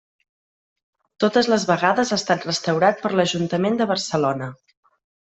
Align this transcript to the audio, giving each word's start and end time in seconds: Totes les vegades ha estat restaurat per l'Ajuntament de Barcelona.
Totes 1.23 1.49
les 1.53 1.65
vegades 1.71 2.13
ha 2.13 2.17
estat 2.21 2.47
restaurat 2.49 3.03
per 3.03 3.11
l'Ajuntament 3.19 3.77
de 3.83 3.87
Barcelona. 3.93 4.49